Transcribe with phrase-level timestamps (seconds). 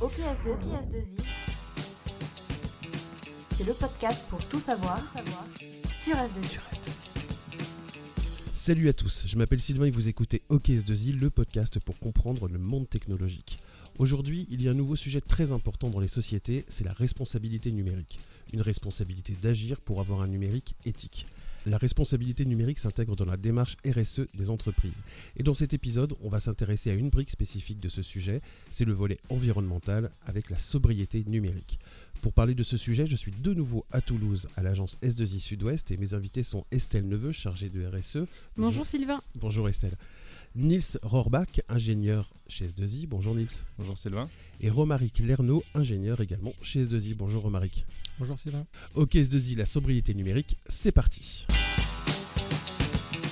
[0.00, 1.00] OKS2I.
[3.56, 5.00] C'est le podcast pour tout savoir
[6.04, 6.58] sur S2I.
[8.52, 12.58] Salut à tous, je m'appelle Sylvain et vous écoutez OKS2I, le podcast pour comprendre le
[12.58, 13.58] monde technologique.
[13.98, 17.72] Aujourd'hui, il y a un nouveau sujet très important dans les sociétés, c'est la responsabilité
[17.72, 18.20] numérique.
[18.52, 21.26] Une responsabilité d'agir pour avoir un numérique éthique.
[21.66, 25.02] La responsabilité numérique s'intègre dans la démarche RSE des entreprises.
[25.36, 28.40] Et dans cet épisode, on va s'intéresser à une brique spécifique de ce sujet,
[28.70, 31.80] c'est le volet environnemental avec la sobriété numérique.
[32.22, 35.90] Pour parler de ce sujet, je suis de nouveau à Toulouse, à l'agence S2I Sud-Ouest,
[35.90, 38.26] et mes invités sont Estelle Neveu, chargée de RSE.
[38.56, 39.20] Bonjour Sylvain.
[39.40, 39.96] Bonjour Estelle.
[40.56, 43.06] Nils Rohrbach, ingénieur chez S2I.
[43.06, 43.46] Bonjour Nils.
[43.76, 44.30] Bonjour Sylvain.
[44.60, 47.14] Et Romaric Lernaud, ingénieur également chez S2I.
[47.14, 47.84] Bonjour Romaric.
[48.18, 48.66] Bonjour Sylvain.
[48.94, 51.46] Ok S2I, la sobriété numérique, c'est parti.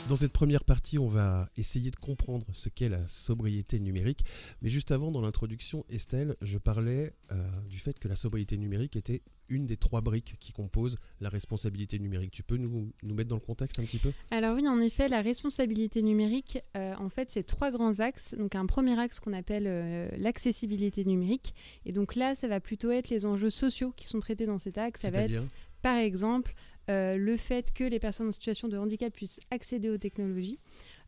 [0.06, 4.20] Dans cette première partie, on va essayer de comprendre ce qu'est la sobriété numérique.
[4.60, 8.96] Mais juste avant, dans l'introduction, Estelle, je parlais euh, du fait que la sobriété numérique
[8.96, 12.32] était une des trois briques qui composent la responsabilité numérique.
[12.32, 14.12] Tu peux nous, nous mettre dans le contexte un petit peu?
[14.30, 18.34] Alors oui, en effet, la responsabilité numérique, euh, en fait, c'est trois grands axes.
[18.38, 21.54] Donc un premier axe qu'on appelle euh, l'accessibilité numérique.
[21.86, 24.76] Et donc là, ça va plutôt être les enjeux sociaux qui sont traités dans cet
[24.76, 25.00] axe.
[25.00, 25.48] Ça va être,
[25.80, 26.54] par exemple,
[26.90, 30.58] euh, le fait que les personnes en situation de handicap puissent accéder aux technologies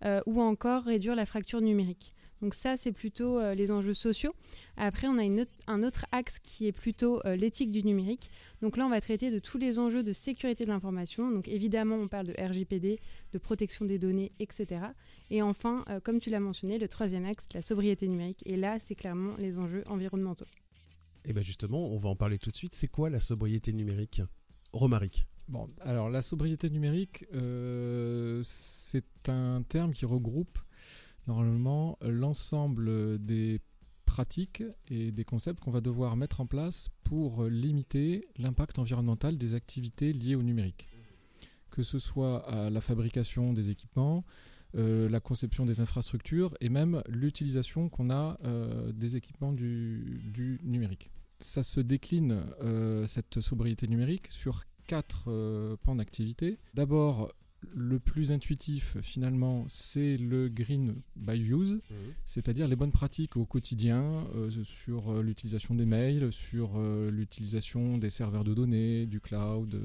[0.05, 2.15] euh, ou encore réduire la fracture numérique.
[2.43, 4.35] Donc ça, c'est plutôt euh, les enjeux sociaux.
[4.77, 8.31] Après, on a un autre axe qui est plutôt l'éthique du numérique.
[8.61, 11.31] Donc là, on va traiter de tous les enjeux de sécurité de l'information.
[11.31, 13.01] Donc évidemment, on parle de RGPD,
[13.33, 14.83] de protection des données, etc.
[15.31, 18.43] Et enfin, comme tu l'as mentionné, le troisième axe, la sobriété numérique.
[18.45, 20.47] Et là, c'est clairement les enjeux environnementaux.
[21.25, 22.75] Et eh bien justement, on va en parler tout de suite.
[22.75, 24.21] C'est quoi la sobriété numérique?
[24.75, 30.58] Romaric Bon, alors la sobriété numérique, euh, c'est un terme qui regroupe
[31.28, 33.61] normalement l'ensemble des
[34.06, 39.55] pratiques et des concepts qu'on va devoir mettre en place pour limiter l'impact environnemental des
[39.55, 40.89] activités liées au numérique.
[41.70, 44.24] Que ce soit à la fabrication des équipements,
[44.74, 50.61] euh, la conception des infrastructures et même l'utilisation qu'on a euh, des équipements du, du,
[50.64, 51.11] numérique.
[51.39, 52.42] Ça se décline,
[53.06, 56.58] cette sobriété numérique, sur quatre euh, pans d'activité.
[56.74, 57.33] D'abord,
[57.74, 61.80] le plus intuitif finalement, c'est le green by use, mhm.
[62.24, 68.11] c'est-à-dire les bonnes pratiques au quotidien euh, sur euh, l'utilisation des mails, sur l'utilisation des
[68.11, 69.80] serveurs de données, du cloud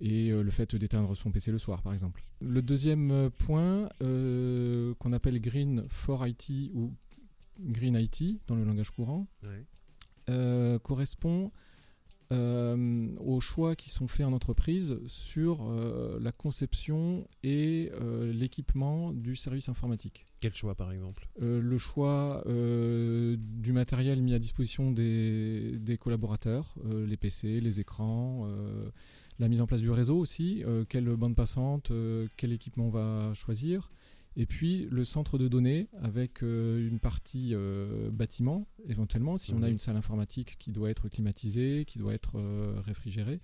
[0.00, 2.24] et le fait d'éteindre son PC le soir par exemple.
[2.40, 6.92] Le deuxième point qu'on appelle green for IT ou
[7.58, 9.26] green IT dans le langage courant
[10.82, 11.50] correspond
[12.30, 19.14] euh, aux choix qui sont faits en entreprise sur euh, la conception et euh, l'équipement
[19.14, 20.26] du service informatique.
[20.42, 21.26] Quel choix par exemple?
[21.40, 28.48] Le choix du matériel mis à disposition des, des collaborateurs, les PC, les écrans,
[29.40, 31.90] la mise en place du réseau aussi, quelle bande passante,
[32.36, 33.90] quel équipement on va choisir,
[34.40, 39.64] et puis le centre de données avec euh, une partie euh, bâtiment, éventuellement, si on
[39.64, 43.40] a une salle informatique qui doit être climatisée, qui doit être euh, réfrigérée.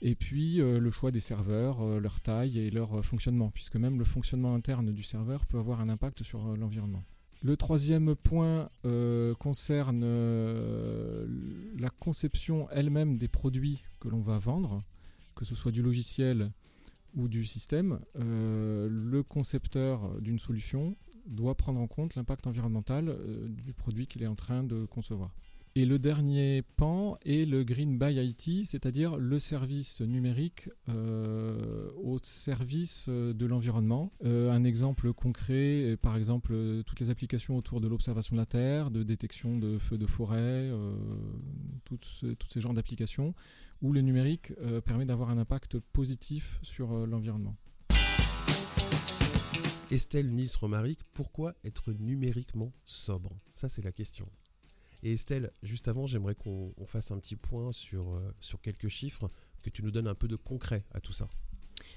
[0.00, 4.52] Et puis le choix des serveurs, leur taille et leur fonctionnement, puisque même le fonctionnement
[4.52, 7.04] interne du serveur peut avoir un impact sur l'environnement.
[7.40, 8.68] Le troisième point
[9.38, 10.04] concerne
[11.78, 14.82] la conception elle-même des produits que l'on va vendre,
[15.36, 16.50] que ce soit du logiciel
[17.14, 20.96] ou du système, euh, le concepteur d'une solution
[21.26, 25.34] doit prendre en compte l'impact environnemental euh, du produit qu'il est en train de concevoir.
[25.74, 32.18] Et le dernier pan est le Green by IT, c'est-à-dire le service numérique euh, au
[32.20, 34.12] service de l'environnement.
[34.22, 39.02] un exemple concret, par exemple, toutes les applications autour de l'observation de la Terre, de
[39.02, 40.70] détection de feux de forêt,
[41.86, 43.34] toutes ces genres d'applications
[43.82, 47.56] où le numérique euh, permet d'avoir un impact positif sur euh, l'environnement.
[49.90, 53.36] Estelle Nice Romaric, pourquoi être numériquement sobre?
[53.52, 54.26] Ça, c'est la question.
[55.02, 59.30] Et Estelle, juste avant, j'aimerais qu'on fasse un petit point sur, euh, sur quelques chiffres,
[59.62, 61.28] que tu nous donnes un peu de concret à tout ça.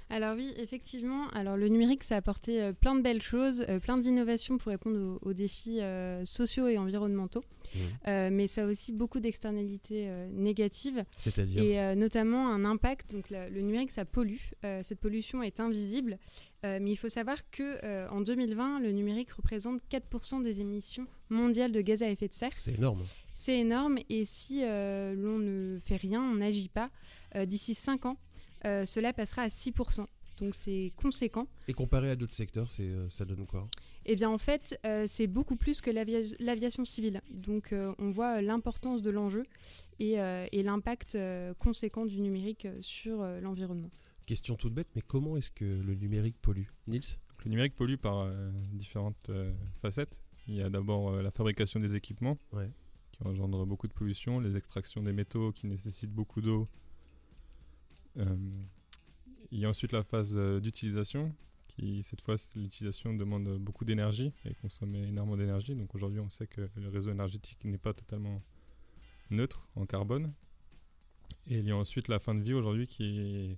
[0.09, 1.27] Alors oui, effectivement.
[1.29, 4.69] Alors le numérique, ça a apporté euh, plein de belles choses, euh, plein d'innovations pour
[4.71, 7.43] répondre aux, défis euh, sociaux et environnementaux.
[7.73, 8.29] Mmh.
[8.29, 11.03] mais ça a aussi beaucoup d'externalités négatives.
[11.17, 13.11] C'est-à-dire Et notamment un impact.
[13.11, 14.37] Donc le numérique, ça pollue.
[14.83, 16.19] cette pollution est invisible.
[16.63, 21.81] mais il faut savoir que en 2020, le numérique représente 4% des émissions mondiales de
[21.81, 22.53] gaz à effet de serre.
[22.55, 23.01] C'est énorme.
[23.33, 23.97] C'est énorme.
[24.09, 26.91] Et si l'on ne fait rien, on n'agit pas,
[27.45, 28.17] d'ici 5 ans,
[28.65, 30.05] euh, cela passera à 6%.
[30.37, 31.47] Donc c'est conséquent.
[31.67, 33.67] Et comparé à d'autres secteurs, c'est, euh, ça donne quoi?
[34.05, 37.21] Eh bien, en fait, euh, c'est beaucoup plus que l'avia- l'aviation civile.
[37.31, 39.43] Donc, euh, on voit l'importance de l'enjeu
[39.99, 43.89] et, euh, et l'impact euh, conséquent du numérique sur euh, l'environnement.
[44.25, 46.65] Question toute bête, mais comment est-ce que le numérique pollue?
[46.87, 47.01] Nils?
[47.45, 50.19] Le numérique pollue par euh, différentes euh, facettes.
[50.47, 52.69] Il y a d'abord euh, la fabrication des équipements, Ouais.
[53.11, 56.67] qui engendre beaucoup de pollution, les extractions des métaux qui nécessitent beaucoup d'eau.
[59.51, 61.33] Il y a ensuite la phase euh, d'utilisation,
[61.67, 65.75] qui cette fois, l'utilisation demande beaucoup d'énergie et consomme énormément d'énergie.
[65.75, 68.41] Donc aujourd'hui, on sait que le réseau énergétique n'est pas totalement
[69.29, 70.33] neutre en carbone.
[71.47, 73.57] Et il y a ensuite la fin de vie aujourd'hui qui est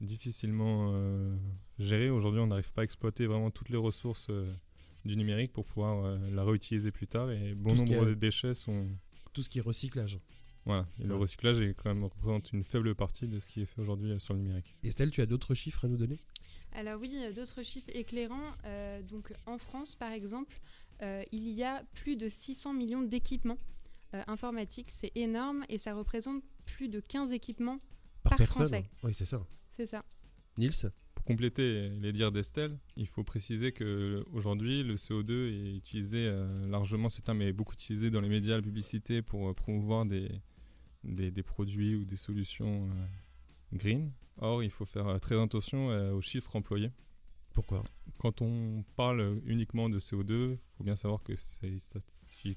[0.00, 1.36] difficilement euh,
[1.78, 2.10] gérée.
[2.10, 4.52] Aujourd'hui, on n'arrive pas à exploiter vraiment toutes les ressources euh,
[5.04, 7.30] du numérique pour pouvoir euh, la réutiliser plus tard.
[7.30, 8.88] Et bon Tout nombre est- de déchets sont.
[9.32, 10.18] Tout ce qui est recyclage.
[10.66, 10.86] Voilà.
[10.98, 13.80] Et le recyclage est quand même, représente une faible partie de ce qui est fait
[13.80, 14.76] aujourd'hui euh, sur le numérique.
[14.82, 16.18] Estelle, tu as d'autres chiffres à nous donner?
[16.72, 18.52] Alors oui, euh, d'autres chiffres éclairants.
[18.64, 20.60] Euh, donc en France, par exemple,
[21.02, 23.58] euh, il y a plus de 600 millions d'équipements
[24.14, 24.90] euh, informatiques.
[24.90, 27.80] C'est énorme et ça représente plus de 15 équipements.
[28.22, 28.90] Par personne Français.
[29.02, 29.46] Oui, c'est ça.
[29.68, 30.04] C'est ça.
[30.56, 30.86] Nils?
[31.14, 36.68] Pour compléter les dires d'Estelle, il faut préciser que aujourd'hui le CO2 est utilisé euh,
[36.68, 40.30] largement, ce terme est beaucoup utilisé dans les médias, la publicité pour euh, promouvoir des,
[41.04, 43.06] des, des produits ou des solutions euh,
[43.72, 44.12] green.
[44.38, 46.90] Or, il faut faire euh, très attention euh, aux chiffres employés.
[47.52, 47.84] Pourquoi?
[48.18, 51.78] Quand on parle uniquement de CO2, il faut bien savoir que c'est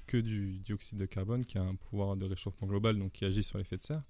[0.06, 3.44] que du dioxyde de carbone qui a un pouvoir de réchauffement global, donc qui agit
[3.44, 4.02] sur l'effet de serre.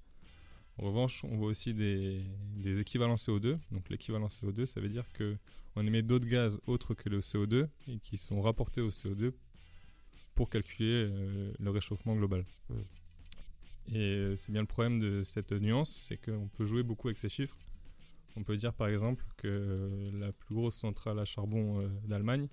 [0.79, 2.25] En revanche, on voit aussi des,
[2.57, 3.59] des équivalents CO2.
[3.71, 5.37] Donc l'équivalent CO2, ça veut dire que
[5.77, 9.33] on émet d'autres gaz autres que le CO2 et qui sont rapportés au CO2
[10.35, 12.45] pour calculer euh, le réchauffement global.
[13.93, 17.19] Et euh, c'est bien le problème de cette nuance, c'est qu'on peut jouer beaucoup avec
[17.19, 17.57] ces chiffres.
[18.37, 22.49] On peut dire par exemple que euh, la plus grosse centrale à charbon euh, d'Allemagne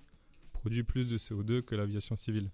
[0.52, 2.50] produit plus de CO2 que l'aviation civile.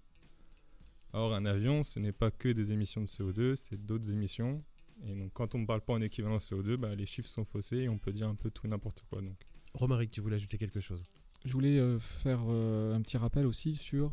[1.13, 4.63] Or, un avion, ce n'est pas que des émissions de CO2, c'est d'autres émissions.
[5.05, 7.77] Et donc, quand on ne parle pas en équivalent CO2, bah, les chiffres sont faussés
[7.77, 9.21] et on peut dire un peu tout et n'importe quoi.
[9.21, 9.37] Donc,
[9.73, 11.07] Romaric, tu voulais ajouter quelque chose?
[11.45, 14.09] Je voulais euh, faire euh, un petit rappel aussi sur euh,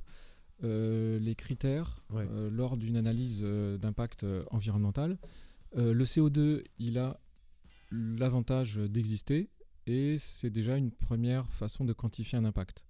[0.63, 2.27] les critères Ouais.
[2.31, 5.19] euh, lors d'une analyse euh, d'impact euh, environnemental.
[5.77, 7.21] Euh, le CO2, il a
[7.91, 9.49] l'avantage d'exister
[9.87, 12.85] et c'est déjà une première façon de quantifier un impact.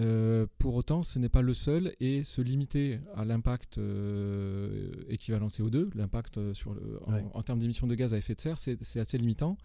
[0.00, 5.48] Euh, pour autant, ce n'est pas le seul et se limiter à l'impact euh, équivalent
[5.48, 7.24] CO2, l'impact euh, sur le- en, Ouais.
[7.34, 9.58] en termes d'émissions de gaz à effet de serre, c'est c'est assez limitant.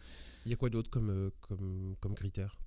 [0.45, 2.57] Il y a quoi d'autre comme, euh, comme, comme critère?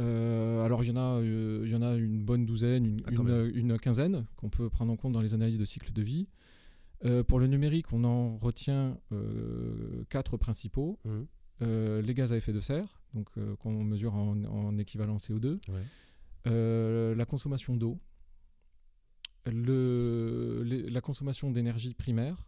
[0.00, 3.02] Euh, alors il y en a, euh, il y en a une bonne douzaine, une,
[3.06, 6.02] Ah, une- une quinzaine qu'on peut prendre en compte dans les analyses de cycle de
[6.02, 6.28] vie.
[7.04, 8.98] Euh, pour le numérique, on en retient
[10.10, 10.98] quatre principaux.
[11.62, 13.28] Euh, les gaz à effet de serre, donc
[13.58, 15.74] qu'on mesure en, en équivalent CO2, Ouais.
[16.48, 17.98] Euh, la consommation d'eau,
[19.46, 22.46] le- la consommation d'énergie primaire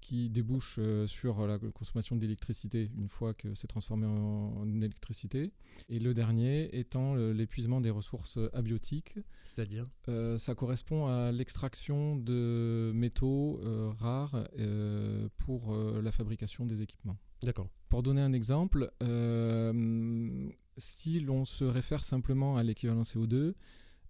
[0.00, 5.52] qui débouche euh, sur la consommation d'électricité une fois que c'est transformé en, électricité,
[5.88, 9.18] et le dernier étant le- l'épuisement des ressources abiotiques.
[9.44, 9.86] C'est-à-dire?
[10.08, 16.82] Euh, ça correspond à l'extraction de métaux euh, rares euh, pour euh, la fabrication des
[16.82, 17.16] équipements.
[17.42, 17.68] D'accord.
[17.88, 23.54] Pour donner un exemple, euh, si l'on se réfère simplement à l'équivalent CO2,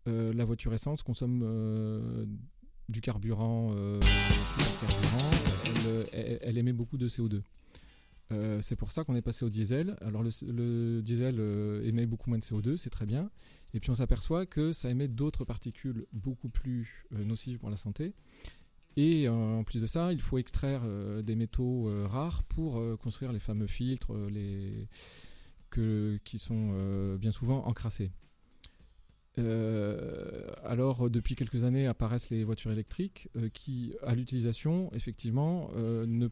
[0.09, 2.25] euh, la voiture essence consomme euh,
[2.91, 3.75] du carburant
[5.87, 7.43] euh, elle, émet beaucoup de CO2.
[8.33, 9.97] Euh, c'est pour ça qu'on est passé au diesel.
[10.01, 13.31] Alors le, diesel euh, émet beaucoup moins de CO2, c'est très bien.
[13.75, 18.15] Et puis on s'aperçoit que ça émet d'autres particules beaucoup plus nocives pour la santé.
[18.97, 20.83] Et en plus de ça, il faut extraire
[21.23, 24.13] des métaux rares pour construire les fameux filtres
[25.71, 28.11] qui sont bien souvent encrassés.
[29.41, 36.07] Euh, alors, depuis quelques années apparaissent les voitures électriques euh, qui, à l'utilisation, effectivement, euh,
[36.07, 36.29] ne-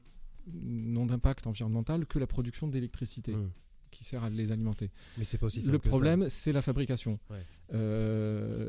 [0.53, 3.51] n'ont d'impact environnemental que la production d'électricité Mhm.
[3.91, 4.91] qui sert à les alimenter.
[5.19, 5.91] Mais c'est pas aussi simple Le que ça.
[5.91, 7.19] problème, c'est la fabrication.
[7.31, 7.43] Ouais.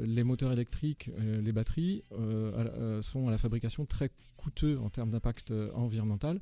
[0.05, 5.51] Les moteurs électriques, les batteries à sont à la fabrication très coûteux en termes d'impact
[5.73, 6.41] environnemental.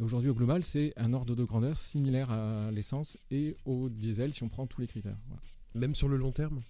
[0.00, 4.32] Et aujourd'hui, au global, c'est un ordre de grandeur similaire à l'essence et au diesel
[4.32, 5.18] si on prend tous les critères.
[5.26, 5.42] Voilà.
[5.74, 6.62] Même sur le long terme?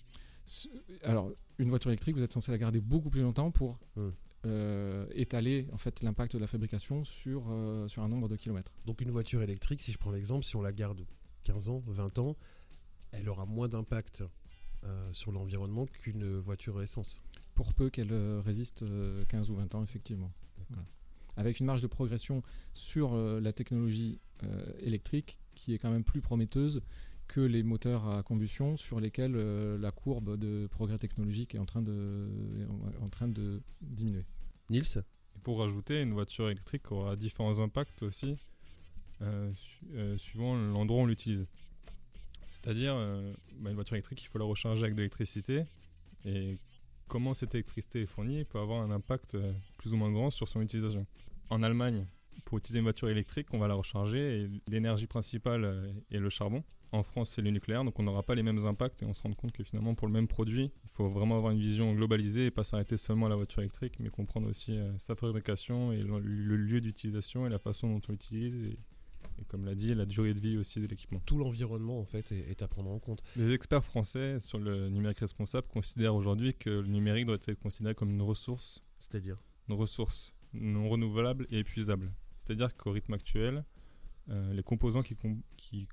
[1.03, 4.11] Alors, une voiture électrique, vous êtes censé la garder beaucoup plus longtemps pour Hmm.
[4.47, 8.73] euh, étaler en fait l'impact de la fabrication sur, euh, sur un nombre de kilomètres.
[8.87, 11.05] Donc une voiture électrique, si je prends l'exemple, si on la garde
[11.45, 12.37] 15 ans, 20 ans,
[13.11, 14.23] elle aura moins d'impact
[14.85, 17.23] euh, sur l'environnement qu'une voiture essence.
[17.57, 20.31] pour peu qu'elle résiste euh, 15 ou 20 ans, effectivement.
[20.69, 20.85] Voilà.
[21.37, 22.43] Avec une marge de progression
[22.75, 24.21] sur la technologie
[24.81, 26.83] électrique qui est quand même plus prometteuse
[27.29, 31.83] que les moteurs à combustion sur lesquels la courbe de progrès technologique est en train
[31.83, 32.27] de,
[33.01, 34.25] en train de diminuer.
[34.71, 35.03] Nils
[35.45, 38.37] pour rajouter, une voiture électrique aura différents impacts aussi,
[40.17, 41.47] suivant l'endroit où on l'utilise.
[42.47, 42.95] C'est-à-dire,
[43.61, 45.65] bah, une voiture électrique, il faut la recharger avec de l'électricité.
[46.25, 46.59] Et
[47.09, 50.47] comment cette électricité est fournie peut avoir un impact euh, plus ou moins grand sur
[50.47, 51.07] son utilisation.
[51.51, 52.07] En Allemagne,
[52.45, 56.31] pour utiliser une voiture électrique, on va la recharger et l'énergie principale euh, est le
[56.31, 56.63] charbon.
[56.93, 59.23] En France, c'est le nucléaire, donc on n'aura pas les mêmes impacts et on se
[59.23, 62.47] rend compte que finalement, pour le même produit, il faut vraiment avoir une vision globalisée
[62.47, 66.03] et pas s'arrêter seulement à la voiture électrique, mais comprendre aussi euh, sa fabrication et
[66.03, 66.19] le,
[66.57, 68.79] lieu d'utilisation et la façon dont on l'utilise et
[69.47, 71.21] comme l'a dit, la durée de vie aussi de l'équipement.
[71.25, 73.23] Tout l'environnement en fait est, à prendre en compte.
[73.37, 77.95] Les experts français sur le numérique responsable considèrent aujourd'hui que le numérique doit être considéré
[77.95, 78.83] comme une ressource.
[78.99, 79.39] C'est-à-dire?
[79.69, 82.13] Une ressource non renouvelable et épuisable.
[82.39, 83.65] C'est-à-dire qu'au rythme actuel,
[84.31, 85.17] euh, les composants qui,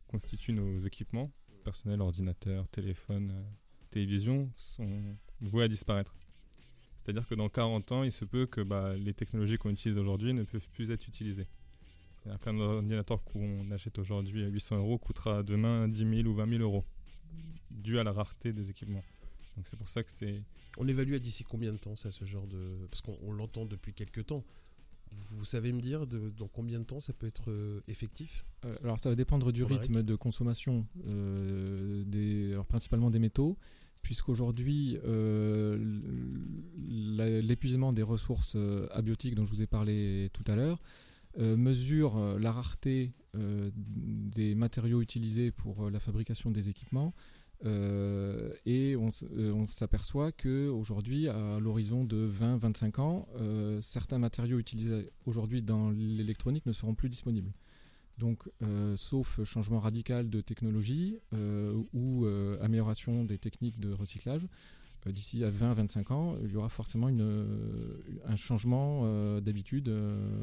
[0.08, 1.32] constituent nos équipements,
[1.64, 3.44] personnel, ordinateur, téléphone, euh,
[3.90, 6.16] télévision, sont voués à disparaître.
[6.98, 10.34] C'est-à-dire que dans 40 ans, il se peut que bah, les technologies qu'on utilise aujourd'hui
[10.34, 11.48] ne peuvent plus être utilisées.
[12.28, 16.64] Un ordinateur qu'on achète aujourd'hui à 800 euros coûtera demain 10 000 ou 20 000
[16.64, 16.84] euros,
[17.70, 19.04] dû à la rareté des équipements.
[19.56, 20.44] Donc c'est pour ça que c'est.
[20.78, 22.88] On évalue à d'ici combien de temps ça, ce genre de.
[22.90, 24.44] Parce qu'on l'entend depuis quelques temps.
[25.12, 28.46] Vous savez me dire de, dans combien de temps ça peut être euh, effectif?
[28.66, 33.58] Euh, Alors ça va dépendre du rythme de consommation, euh, des, alors principalement des métaux,
[34.02, 34.98] puisqu'aujourd'hui
[36.88, 38.58] l'épuisement des ressources
[38.92, 40.82] abiotiques dont je vous ai parlé tout à l'heure
[41.38, 47.14] mesure la rareté des matériaux utilisés pour la fabrication des équipements.
[47.64, 53.28] Et on, s'aperçoit qu'aujourd'hui, à l'horizon de 20-25 ans,
[53.82, 57.52] certains matériaux utilisés aujourd'hui dans l'électronique ne seront plus disponibles.
[58.18, 58.50] Donc,
[58.96, 61.18] sauf changement radical de technologie
[61.94, 62.26] ou
[62.62, 64.48] amélioration des techniques de recyclage,
[65.08, 69.92] euh, d'ici à 20-25 ans, il y aura forcément une, euh, un changement euh, d'habitude.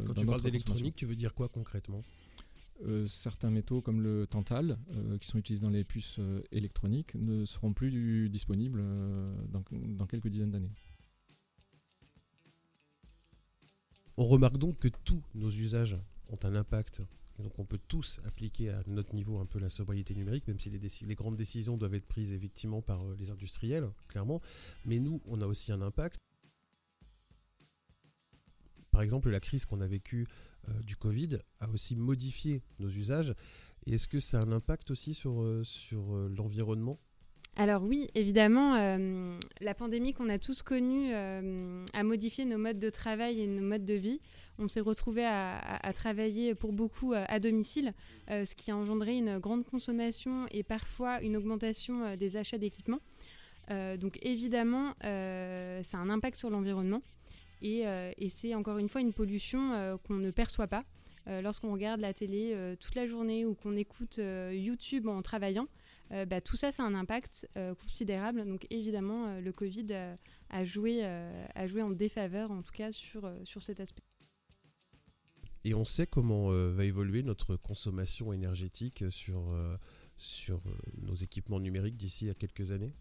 [0.06, 2.02] Quand tu parles d'électronique, tu veux dire quoi concrètement?
[3.06, 4.78] Certains métaux comme le tantal,
[5.20, 6.18] qui sont utilisés dans les puces
[6.50, 8.82] électroniques, ne seront plus disponibles
[9.48, 10.72] dans, quelques dizaines d'années.
[14.16, 15.96] On remarque donc que tous nos usages
[16.28, 17.02] ont un impact
[17.38, 20.70] donc on peut tous appliquer à notre niveau un peu la sobriété numérique, même si
[20.70, 24.40] les, grandes décisions doivent être prises effectivement par euh, les industriels, clairement.
[24.86, 26.18] Mais nous, on a aussi un impact.
[28.92, 30.26] Par exemple, la crise qu'on a vécue
[30.68, 33.34] euh, du Covid a aussi modifié nos usages.
[33.86, 37.00] Est-ce que ça a un impact aussi sur, euh, sur l'environnement?
[37.56, 38.76] Alors oui, évidemment,
[39.60, 43.84] la pandémie qu'on a tous connue a modifié nos modes de travail et nos modes
[43.84, 44.22] de vie
[44.58, 47.92] on s'est retrouvé à, travailler pour beaucoup euh, à domicile,
[48.30, 52.58] euh, ce qui a engendré une grande consommation et parfois une augmentation euh, des achats
[52.58, 53.00] d'équipements.
[53.98, 57.02] donc évidemment, ça a un impact sur l'environnement
[57.62, 60.84] et, c'est encore une fois une pollution qu'on ne perçoit pas.
[61.26, 65.68] Lorsqu'on regarde la télé toute la journée ou qu'on écoute YouTube en travaillant,
[66.10, 67.48] bah, tout ça, c'est un impact
[67.80, 68.44] considérable.
[68.44, 70.16] Donc évidemment, le Covid
[70.50, 74.02] a, joué, a joué en défaveur, en tout cas, sur, sur cet aspect.
[75.64, 79.76] Et on sait comment euh, va évoluer notre consommation énergétique sur, euh,
[80.16, 82.92] sur euh, nos équipements numériques d'ici à quelques années?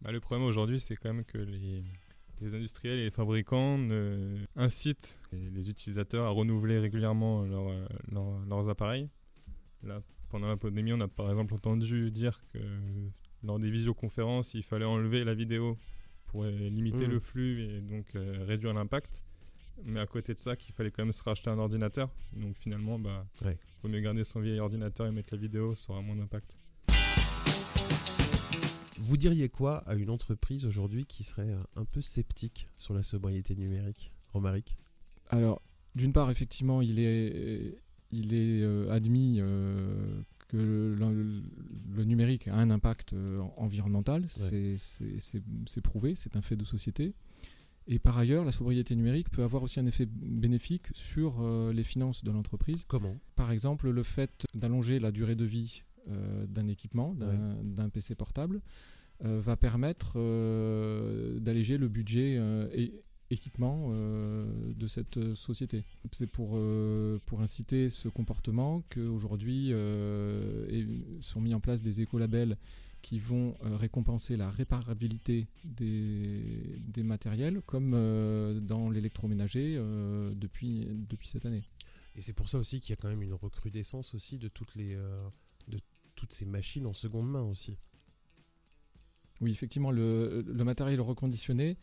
[0.00, 1.82] Bah, Le problème aujourd'hui, c'est quand même que les,
[2.44, 3.78] les, industriels et les fabricants
[4.56, 7.44] incitent les, utilisateurs à renouveler régulièrement
[8.48, 9.08] leurs appareils.
[9.82, 12.58] Là, pendant la pandémie, on a par exemple entendu dire que
[13.42, 15.78] lors des visioconférences, il fallait enlever la vidéo
[16.26, 17.10] pour limiter mmh.
[17.10, 19.22] le flux et donc réduire l'impact
[19.82, 22.10] mais à côté de ça, qu'il fallait quand même se racheter un ordinateur.
[22.32, 23.58] Donc finalement, bah, ouais.
[23.82, 26.56] vaut mieux garder son vieil ordinateur et mettre la vidéo, ça aura moins d'impact.
[28.98, 33.56] Vous diriez quoi à une entreprise aujourd'hui qui serait un peu sceptique sur la sobriété
[33.56, 34.76] numérique Romaric?
[35.30, 35.62] Alors,
[35.94, 37.78] d'une part, effectivement, il est,
[38.10, 46.14] il est euh, admis euh, que le, numérique a un impact euh, environnemental, c'est prouvé,
[46.14, 47.14] c'est un fait de société.
[47.86, 51.84] Et par ailleurs, la sobriété numérique peut avoir aussi un effet bénéfique sur euh, les
[51.84, 52.84] finances de l'entreprise.
[52.88, 53.18] Comment?
[53.36, 58.60] Par exemple, le fait d'allonger la durée de vie euh, d'un équipement, d'un PC portable,
[59.24, 60.14] euh, va permettre
[61.40, 62.40] d'alléger le budget
[62.72, 65.84] et équipement de cette société.
[66.12, 66.58] C'est pour,
[67.26, 69.72] pour inciter ce comportement qu'aujourd'hui
[71.20, 72.56] sont mis en place des écolabels
[73.04, 80.86] qui vont euh, récompenser la réparabilité des, des matériels, comme euh, dans l'électroménager euh, depuis,
[80.90, 81.64] depuis cette année.
[82.16, 84.74] Et c'est pour ça aussi qu'il y a quand même une recrudescence aussi de toutes
[84.74, 84.96] les,
[86.24, 87.76] toutes ces machines en seconde main aussi.
[89.42, 91.76] Oui, effectivement, le, le matériel reconditionné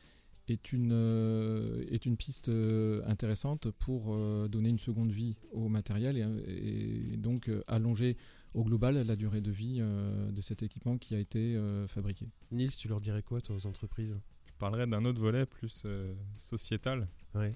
[0.48, 5.70] est une, euh, est une piste euh, intéressante pour euh, donner une seconde vie au
[5.70, 8.18] matériel et, et donc euh, allonger
[8.56, 12.28] au global la durée de vie euh, de cet équipement qui a été euh, fabriqué.
[12.50, 14.20] Nils, tu leur dirais quoi, toi, aux entreprises?
[14.48, 17.08] Je parlerai d'un autre volet plus euh, sociétal.
[17.36, 17.54] Ouais.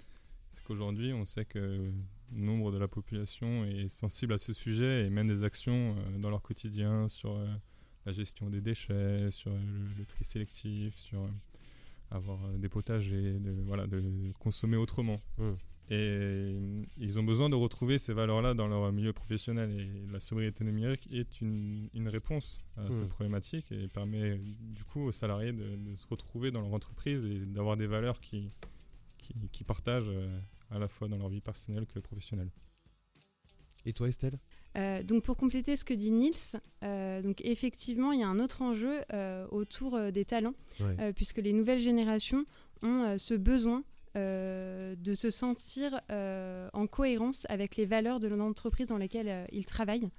[0.66, 1.92] Qu'aujourd'hui, on sait que
[2.32, 6.30] nombre de la population est sensible à ce sujet et mène des actions euh, dans
[6.32, 7.46] leur quotidien sur euh,
[8.06, 9.60] la gestion des déchets, sur le,
[9.98, 11.28] le tri sélectif, sur euh,
[12.10, 14.02] avoir euh, des potagers, de, voilà, de
[14.40, 15.22] consommer autrement.
[15.38, 15.44] Mm.
[15.92, 19.70] Et euh, ils ont besoin de retrouver ces valeurs-là dans leur milieu professionnel.
[19.80, 22.94] Et la sobriété numérique est une, une réponse à Mm.
[22.94, 27.24] cette problématique et permet du coup aux salariés de, de se retrouver dans leur entreprise
[27.26, 28.50] et d'avoir des valeurs qui,
[29.20, 32.52] qui, qui partagent euh, à la fois dans leur vie personnelle que professionnelle.
[33.86, 34.40] Et toi, Estelle?
[34.78, 38.40] Euh, donc pour compléter ce que dit Nils, euh, donc effectivement il y a un
[38.40, 41.14] autre enjeu euh, autour des talents, Ouais.
[41.14, 42.46] puisque les nouvelles générations
[42.82, 43.84] ont ce besoin
[44.16, 50.10] de se sentir en cohérence avec les valeurs de l'entreprise dans laquelle ils travaillent.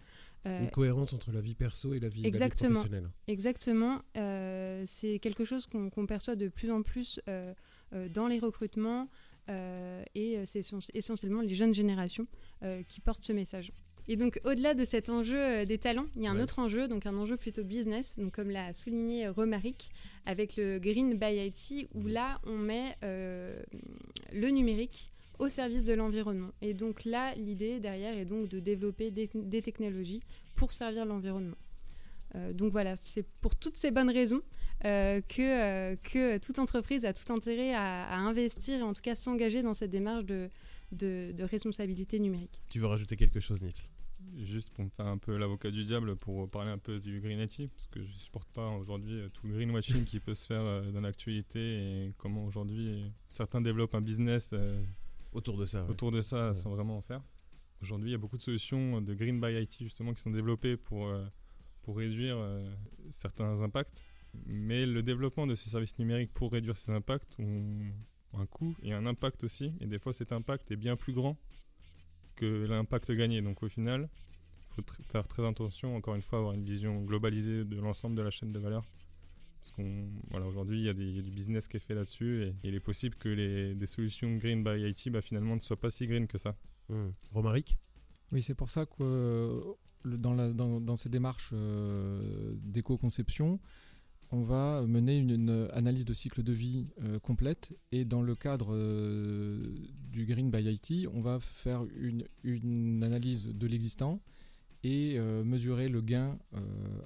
[0.45, 2.75] Une cohérence entre la vie perso et la vie, la vie Exactement.
[2.81, 3.11] professionnelle.
[3.27, 4.03] Exactement.
[4.87, 7.21] C'est quelque chose qu'on perçoit de plus en plus
[8.11, 9.09] dans les recrutements
[9.49, 12.27] et euh, c'est essen- essentiellement les jeunes générations
[12.63, 13.73] euh, qui portent ce message.
[14.09, 16.43] Et donc au-delà de cet enjeu euh, des talents, il y a un Ouais.
[16.43, 19.91] autre enjeu, donc un enjeu plutôt business, donc comme l'a souligné Romaric
[20.27, 23.61] avec le Green by IT, où là on met euh,
[24.33, 26.53] le numérique au service de l'environnement.
[26.63, 30.23] Et donc là, l'idée derrière est donc de développer des, des technologies
[30.55, 31.57] pour servir l'environnement.
[32.37, 34.41] Euh, donc voilà, c'est pour toutes ces bonnes raisons
[34.87, 39.03] euh, que, euh, que toute entreprise a tout intérêt à, à investir et en tout
[39.03, 40.49] cas s'engager dans cette démarche de,
[40.93, 42.61] de, de responsabilité numérique.
[42.71, 43.73] Tu veux rajouter quelque chose, Nils?
[44.45, 47.39] Juste pour me faire un peu l'avocat du diable, pour parler un peu du Green
[47.41, 50.47] IT, parce que je ne supporte pas aujourd'hui euh, tout le greenwashing qui peut se
[50.47, 51.59] faire dans l'actualité
[52.07, 54.55] et comment aujourd'hui certains développent un business
[55.33, 55.85] Autour de ça.
[55.85, 55.91] ouais.
[55.91, 56.55] autour de ça Ouais.
[56.55, 57.23] sans vraiment en faire.
[57.83, 60.77] Aujourd'hui, il y a beaucoup de solutions de Green by IT justement qui sont développées
[60.79, 61.13] pour,
[61.83, 62.39] pour réduire
[63.11, 64.03] certains impacts.
[64.47, 67.91] Mais le développement de ces services numériques pour réduire ces impacts ont
[68.35, 69.73] un coût et un impact aussi.
[69.81, 71.37] Et des fois, cet impact est bien plus grand
[72.35, 73.41] que l'impact gagné.
[73.43, 74.09] Donc au final,
[74.59, 78.17] il faut tr- faire très attention, encore une fois, avoir une vision globalisée de l'ensemble
[78.17, 78.85] de la chaîne de valeur.
[79.61, 82.55] Parce qu'on, voilà, aujourd'hui, il y, a y du business qui est fait là-dessus et
[82.63, 85.91] il est possible que les, des solutions green by IT, bah, finalement, ne soient pas
[85.91, 86.57] si green que ça.
[86.89, 87.09] Hmm.
[87.33, 87.77] Romaric?
[88.33, 89.61] Oui, c'est pour ça que euh,
[90.05, 93.59] le- dans, la- dans- dans ces démarches euh, d'éco-conception,
[94.33, 98.35] on va mener une, une analyse de cycle de vie euh, complète et dans le
[98.35, 99.75] cadre euh,
[100.13, 104.21] du Green by IT, on va faire une, une analyse de l'existant
[104.85, 106.39] et euh, mesurer le gain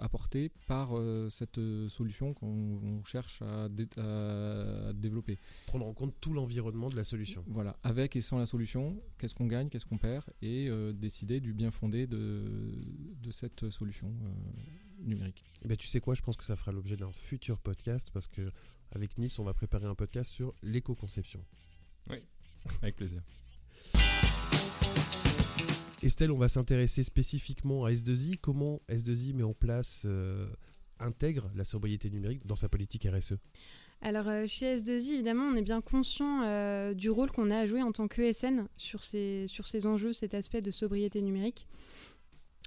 [0.00, 0.90] apporté par
[1.30, 2.46] cette solution qu'on
[2.82, 5.38] on cherche à, dé- à développer.
[5.66, 7.42] Prendre en compte tout l'environnement de la solution.
[7.46, 11.54] Voilà, avec et sans la solution, qu'est-ce qu'on gagne, qu'est-ce qu'on perd, et décider du
[11.54, 12.42] bien fondé de,
[13.22, 14.12] de cette solution
[15.00, 15.44] numérique.
[15.64, 18.26] Eh ben, tu sais quoi, je pense que ça fera l'objet d'un futur podcast parce
[18.26, 18.50] que
[18.92, 21.44] avec Nils, on va préparer un podcast sur l'éco-conception.
[22.82, 23.22] Avec plaisir.
[26.02, 28.38] Estelle, on va s'intéresser spécifiquement à S2I.
[28.40, 30.48] Comment S2I met en place, euh,
[30.98, 33.34] intègre la sobriété numérique dans sa politique RSE
[34.00, 37.66] Alors euh, chez S2I, évidemment, on est bien conscient euh, du rôle qu'on a à
[37.66, 41.66] jouer en tant qu'ESN sur ces, sur ces enjeux, cet aspect de sobriété numérique.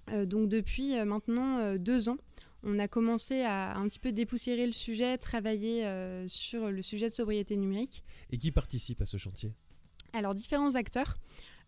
[0.09, 2.17] Euh, donc depuis euh, maintenant euh, deux ans,
[2.63, 7.09] on a commencé à un petit peu dépoussiérer le sujet, travailler euh, sur le sujet
[7.09, 8.03] de sobriété numérique.
[8.31, 9.53] Et qui participe à ce chantier?
[10.13, 11.17] Alors différents acteurs.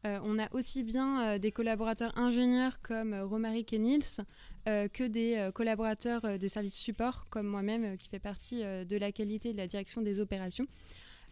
[0.05, 3.81] Euh, on a aussi bien euh, des collaborateurs ingénieurs comme Romaric et
[4.67, 9.51] euh, que des collaborateurs des services support comme moi-même qui fait partie de la qualité
[9.51, 10.67] de la direction des opérations.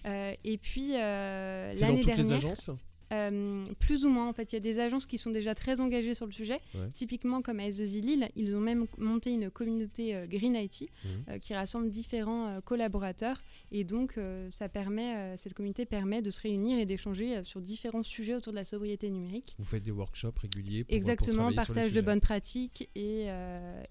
[0.05, 2.69] Et puis l'année toutes les dernière, agences?
[3.13, 5.79] Euh, plus ou moins en fait, il y a des agences qui sont déjà très
[5.81, 6.59] engagées sur le sujet.
[6.75, 6.89] Ouais.
[6.91, 11.09] Typiquement comme à S2I Lille, ils ont même monté une communauté euh, Green IT Mhm.
[11.29, 14.15] euh, qui rassemble différents collaborateurs et donc
[14.49, 18.57] ça permet, cette communauté permet de se réunir et d'échanger sur différents sujets autour de
[18.57, 19.55] la sobriété numérique.
[19.59, 23.27] Vous faites des workshops réguliers pour, Exactement, pour partage de bonnes pratiques et,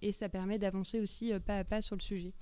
[0.02, 2.32] et ça permet d'avancer aussi pas à pas sur le sujet.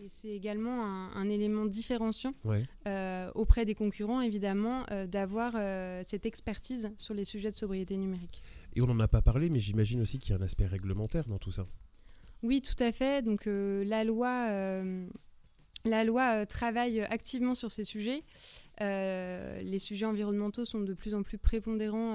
[0.00, 2.62] Et c'est également un, un élément différenciant Ouais.
[2.86, 7.96] euh, auprès des concurrents, évidemment, euh, d'avoir euh, cette expertise sur les sujets de sobriété
[7.96, 8.42] numérique.
[8.76, 11.26] Et on n'en a pas parlé, mais j'imagine aussi qu'il y a un aspect réglementaire
[11.26, 11.66] dans tout ça.
[12.44, 13.24] Oui, tout à fait.
[13.24, 14.48] Donc la loi,
[15.84, 18.22] la loi travaille activement sur ces sujets.
[18.80, 22.14] Les sujets environnementaux sont de plus en plus prépondérants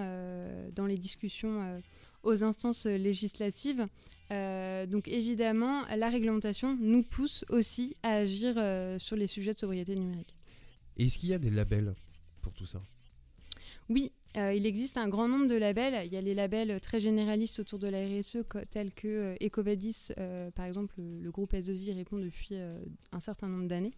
[0.73, 1.81] dans les discussions
[2.21, 3.85] aux instances législatives.
[4.33, 9.57] Euh, donc évidemment, la réglementation nous pousse aussi à agir euh, sur les sujets de
[9.57, 10.35] sobriété numérique.
[10.97, 11.93] Et est-ce qu'il y a des labels
[12.41, 12.81] pour tout ça?
[13.89, 16.05] Oui, euh, il existe un grand nombre de labels.
[16.05, 18.37] Il y a les labels très généralistes autour de la RSE,
[18.69, 22.79] tels que euh, Ecovadis, euh, par exemple, le, le groupe S2I répond depuis euh,
[23.11, 23.93] un certain nombre d'années.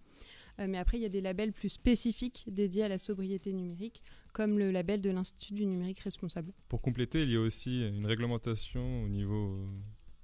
[0.59, 4.01] Euh, mais après, il y a des labels plus spécifiques dédiés à la sobriété numérique,
[4.33, 6.51] comme le label de l'Institut du numérique responsable.
[6.67, 9.67] Pour compléter, il y a aussi une réglementation au niveau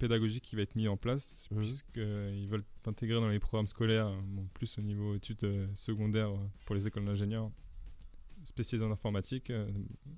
[0.06, 1.58] pédagogique qui va être mise en place, Mhm.
[1.58, 6.46] puisqu'ils veulent intégrer dans les programmes scolaires, bon, plus au niveau études euh, secondaires euh,
[6.66, 7.50] pour les écoles d'ingénieurs
[8.44, 9.70] spécialisées en informatique, euh,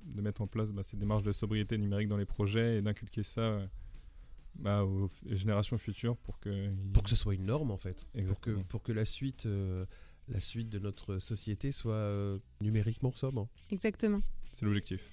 [0.07, 3.23] de mettre en place bah, ces démarches de sobriété numérique dans les projets et d'inculquer
[3.23, 3.67] ça euh,
[4.55, 6.49] bah, aux générations futures pour que...
[6.49, 8.05] ils- Pour que ce soit une norme en fait.
[8.05, 8.63] Pour que, Exactement.
[8.65, 9.85] pour que la, suite, euh,
[10.29, 13.47] la suite de notre société soit euh, numériquement sobre.
[13.71, 14.23] Exactement.
[14.55, 15.11] C'est l'objectif.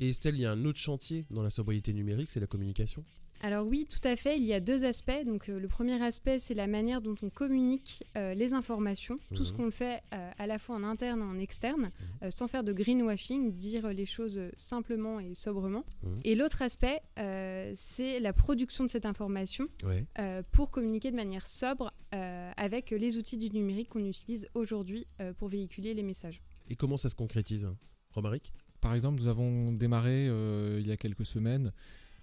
[0.00, 3.04] Et Estelle, il y a un autre chantier dans la sobriété numérique, c'est la communication.
[3.42, 4.36] Alors oui, tout à fait.
[4.36, 5.24] Il y a deux aspects.
[5.24, 9.44] Donc euh, le premier aspect, c'est la manière dont on communique euh, les informations, tout
[9.44, 9.56] ce Mhm.
[9.56, 11.90] qu'on le fait euh, à la fois en interne et en externe,
[12.22, 15.84] euh, sans faire de greenwashing, dire les choses simplement et sobrement.
[16.02, 16.20] Mhm.
[16.24, 20.04] Et l'autre aspect, euh, c'est la production de cette information Ouais.
[20.18, 25.06] euh, pour communiquer de manière sobre euh, avec les outils du numérique qu'on utilise aujourd'hui
[25.20, 26.42] euh, pour véhiculer les messages.
[26.68, 27.68] Et comment ça se concrétise
[28.12, 28.52] Romaric?
[28.80, 31.72] Par exemple, nous avons démarré euh, il y a quelques semaines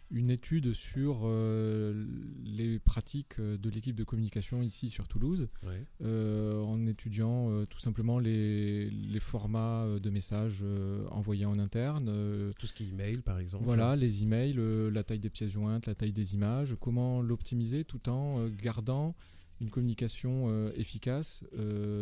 [0.10, 2.06] une étude sur euh,
[2.46, 5.84] les pratiques euh, de l'équipe de communication ici sur Toulouse, Ouais.
[6.02, 10.63] euh, en étudiant euh, tout simplement les, les formats de messages
[11.12, 12.06] envoyés en interne,
[12.58, 13.63] Tout ce qui est email par exemple.
[13.65, 14.56] voilà, les emails,
[14.93, 19.15] la taille des pièces jointes, la taille des images, comment l'optimiser tout en gardant
[19.60, 21.43] une communication efficace,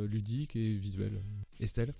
[0.10, 1.22] ludique et visuelle.
[1.60, 1.94] Estelle?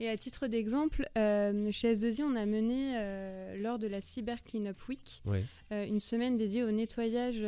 [0.00, 4.42] Et à titre d'exemple, euh, chez S2I, on a mené euh, lors de la Cyber
[4.42, 5.44] Cleanup Week Ouais.
[5.72, 7.40] euh, une semaine dédiée au nettoyage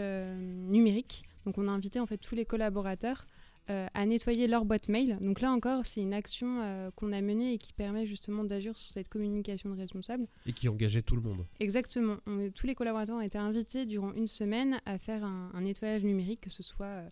[0.68, 1.24] numérique.
[1.44, 3.26] Donc on a invité en fait tous les collaborateurs
[3.68, 5.18] à nettoyer leur boîte mail.
[5.20, 8.92] Donc là encore, c'est une action qu'on a menée et qui permet justement d'agir sur
[8.92, 10.28] cette communication de responsable.
[10.46, 11.44] Et qui engageait tout le monde.
[11.58, 12.18] Exactement.
[12.28, 16.04] On- tous les collaborateurs ont été invités durant une semaine à faire un, un nettoyage
[16.04, 17.02] numérique, que ce soit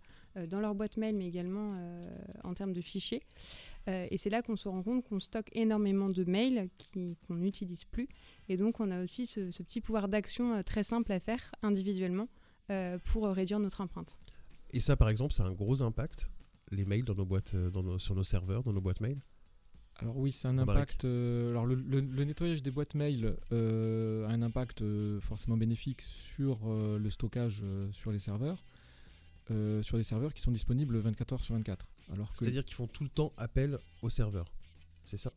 [0.49, 1.75] dans leur boîte mail, mais également
[2.44, 3.23] en termes de fichiers.
[3.88, 7.35] Euh, et c'est là qu'on se rend compte qu'on stocke énormément de mails qui- qu'on
[7.37, 8.09] n'utilise plus.
[8.49, 11.53] Et donc, on a aussi ce, ce petit pouvoir d'action euh, très simple à faire
[11.62, 12.29] individuellement
[12.70, 14.16] euh, pour réduire notre empreinte.
[14.70, 16.31] Et ça par exemple, ça a un gros impact,
[16.70, 19.20] les mails dans nos boîtes, dans nos- sur nos serveurs, dans nos boîtes mail?
[19.97, 21.05] Alors oui, c'est un impact.
[21.05, 25.57] euh, alors le, le- le nettoyage des boîtes mail euh, a un impact euh, forcément
[25.57, 28.64] bénéfique sur euh, le stockage euh, sur les serveurs,
[29.53, 31.87] euh, sur des serveurs qui sont disponibles 24 heures sur 24.
[32.12, 34.47] Alors que C'est-à-dire qu'ils font tout le temps appel au serveur.
[35.05, 35.33] C'est ça?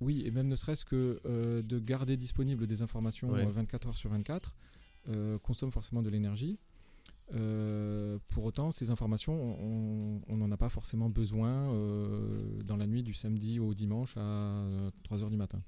[0.00, 3.44] Oui, et même ne serait-ce que euh, de garder disponible des informations Ouais.
[3.46, 4.54] euh, 24 heures sur 24
[5.08, 6.58] euh, consomme forcément de l'énergie.
[7.34, 12.86] Euh, pour autant, ces informations, on on n'en a pas forcément besoin euh, dans la
[12.86, 14.64] nuit du samedi au dimanche à
[15.04, 15.60] 3 heures du matin.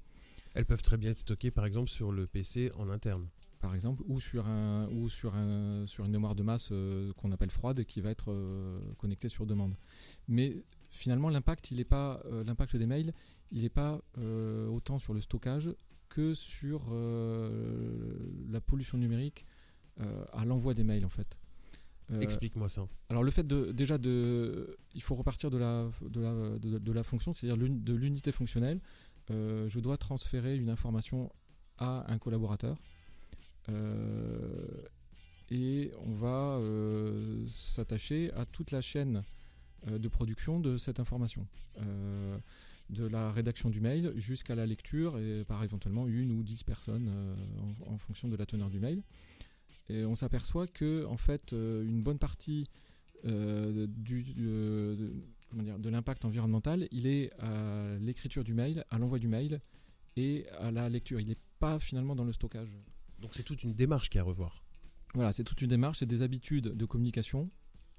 [0.55, 3.27] Elles peuvent très bien être stockées par exemple sur le PC en interne.
[3.61, 7.31] Par exemple, ou sur, un, ou sur, un, sur une mémoire de masse euh, qu'on
[7.31, 9.75] appelle froide qui va être euh, connectée sur demande.
[10.27, 13.13] Mais finalement, l'impact, il est pas, euh, l'impact des mails,
[13.51, 14.01] il n'est pas
[14.69, 15.69] autant sur le stockage
[16.09, 16.89] que sur
[18.49, 19.45] la pollution numérique
[20.31, 21.37] à l'envoi des mails en fait.
[22.21, 22.87] Explique-moi ça.
[23.09, 26.91] alors le fait de déjà de, il faut repartir de la de la, de, de
[26.93, 28.79] la fonction, c'est-à-dire de l'unité fonctionnelle.
[29.29, 31.29] Je dois transférer une information
[31.77, 32.77] à un collaborateur
[35.51, 39.23] et on va euh, s'attacher à toute la chaîne
[39.87, 41.45] euh, de production de cette information.
[41.79, 42.37] Euh,
[42.89, 47.07] de la rédaction du mail jusqu'à la lecture et par éventuellement une ou dix personnes
[47.09, 47.35] euh,
[47.87, 49.01] en, fonction de la teneur du mail.
[49.87, 52.67] Et on s'aperçoit que en fait euh, une bonne partie
[53.25, 54.95] euh, du, euh,
[55.53, 59.61] de, de l'impact environnemental, il est à l'écriture du mail, à l'envoi du mail
[60.17, 61.19] et à la lecture.
[61.19, 62.77] Il n'est pas finalement dans le stockage.
[63.21, 64.63] Donc c'est toute une démarche qu'il y a à revoir.
[65.13, 67.49] Voilà, c'est toute une démarche, c'est des habitudes de communication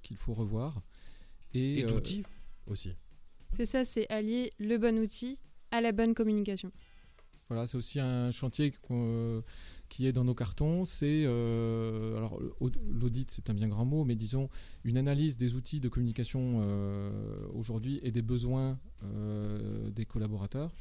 [0.03, 0.83] qu'il faut revoir.
[1.55, 2.25] Et, Et euh, d'outils
[2.67, 2.95] aussi.
[3.51, 5.39] C'est ça, c'est allier le bon outil
[5.71, 6.73] à la bonne communication.
[7.49, 9.43] Voilà, c'est aussi un chantier qu'on- euh,
[9.91, 10.87] qui est dans nos cartons.
[10.87, 14.49] C'est euh, alors au- l'audit, c'est un bien grand mot, mais disons
[14.85, 20.75] une analyse des outils de communication euh, aujourd'hui et des besoins euh, des collaborateurs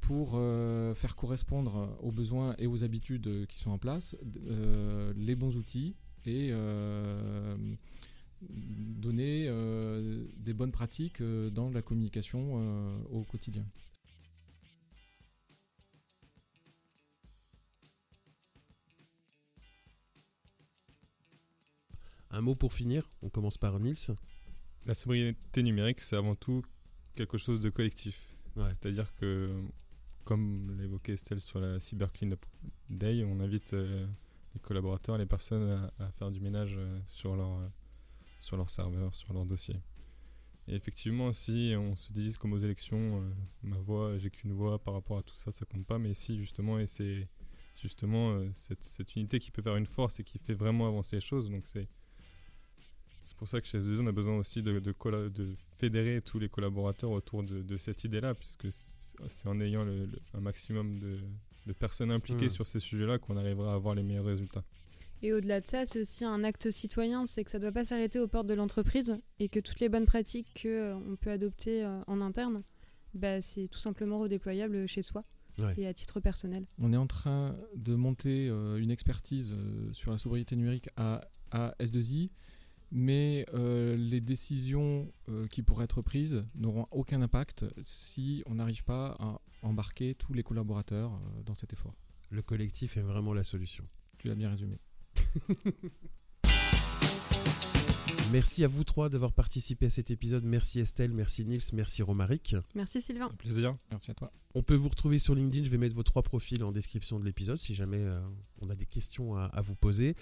[0.00, 5.34] pour euh, faire correspondre aux besoins et aux habitudes qui sont en place euh, les
[5.34, 7.56] bons outils et euh,
[8.40, 13.66] donner euh, des bonnes pratiques dans la communication euh, au quotidien.
[22.30, 24.14] Un mot pour finir, on commence par Nils.
[24.84, 26.62] La sobriété numérique, c'est avant tout
[27.14, 28.36] quelque chose de collectif.
[28.54, 28.68] Ouais.
[28.68, 29.50] C'est-à-dire que,
[30.28, 32.44] comme l'évoquait Estelle sur la Cyber Cleanup
[32.90, 34.06] Day, on invite euh,
[34.52, 37.66] les collaborateurs, les personnes à, faire du ménage euh, sur leur, euh,
[38.38, 39.76] sur leur serveur, sur leur dossier.
[40.66, 43.24] Et effectivement, si on se dit comme aux élections,
[43.62, 46.38] ma voix, j'ai qu'une voix par rapport à tout ça, ça compte pas, mais si
[46.38, 47.26] justement, et c'est
[47.74, 51.22] justement cette, cette unité qui peut faire une force et qui fait vraiment avancer les
[51.22, 51.88] choses, donc c'est
[53.38, 56.38] pour ça que chez s on a besoin aussi de, de, colla- de fédérer tous
[56.38, 60.40] les collaborateurs autour de, de cette idée-là, puisque c'est c'est en ayant le- le- un
[60.40, 61.18] maximum de,
[61.66, 62.50] de personnes impliquées Ouais.
[62.50, 64.64] sur ces sujets-là qu'on arrivera à avoir les meilleurs résultats.
[65.22, 67.84] Et au-delà de ça, c'est aussi un acte citoyen, c'est que ça ne doit pas
[67.84, 72.00] s'arrêter aux portes de l'entreprise et que toutes les bonnes pratiques qu'on peut adopter euh,
[72.06, 72.62] en interne,
[73.14, 75.24] bah, c'est tout simplement redéployable chez soi
[75.58, 75.74] Ouais.
[75.76, 76.64] et à titre personnel.
[76.78, 81.28] On est en train de monter euh, une expertise euh, sur la sobriété numérique à,
[81.50, 82.30] à S2I,
[82.90, 88.84] mais euh, les décisions euh, qui pourraient être prises n'auront aucun impact si on n'arrive
[88.84, 91.94] pas à embarquer tous les collaborateurs euh, dans cet effort.
[92.30, 93.86] Le collectif est vraiment la solution.
[94.18, 94.78] Tu l'as bien résumé.
[98.30, 100.44] Merci à vous trois d'avoir participé à cet épisode.
[100.44, 102.56] Merci Estelle, merci Nils, merci Romaric.
[102.74, 103.30] Merci Sylvain.
[103.32, 103.74] Un plaisir.
[103.90, 104.30] Merci à toi.
[104.54, 105.64] On peut vous retrouver sur LinkedIn.
[105.64, 108.20] Je vais mettre vos trois profils en description de l'épisode si jamais euh,
[108.60, 110.14] on a des questions à, à vous poser.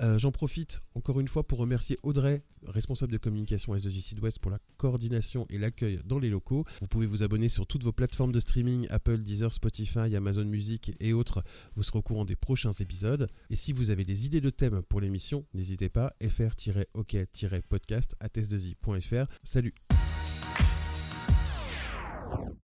[0.00, 4.50] Euh, J'en profite encore une fois pour remercier Audrey, responsable de communication S2J Sud-Ouest, pour
[4.50, 6.64] la coordination et l'accueil dans les locaux.
[6.80, 10.92] Vous pouvez vous abonner sur toutes vos plateformes de streaming Apple, Deezer, Spotify, Amazon Music
[11.00, 11.42] et autres.
[11.76, 13.28] Vous serez au courant des prochains épisodes.
[13.50, 19.26] Et si vous avez des idées de thèmes pour l'émission, n'hésitez pas fr-ok-podcast à s2i.fr.
[19.42, 19.74] Salut